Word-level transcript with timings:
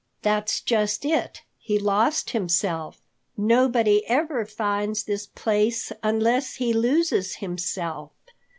"That's 0.23 0.61
just 0.61 1.05
it; 1.05 1.43
he 1.59 1.77
lost 1.77 2.31
himself. 2.31 3.03
Nobody 3.37 4.03
ever 4.07 4.47
finds 4.47 5.03
this 5.03 5.27
place 5.27 5.91
unless 6.01 6.55
he 6.55 6.73
loses 6.73 7.35
himself. 7.35 8.11